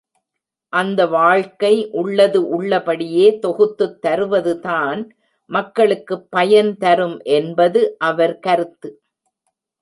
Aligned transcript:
அந்த 0.73 1.05
வழக்கை 1.07 1.89
உள்ளது 1.91 2.49
உள்ளபடியே 2.49 3.39
தொகுத்துத் 3.39 4.01
தருவது 4.01 4.59
தான் 4.59 5.01
மக்களுக்குப் 5.49 6.27
பயன் 6.29 6.77
தரும் 6.77 7.17
என்பது 7.33 7.83
அவர் 8.01 8.39
கருத்து. 8.39 8.91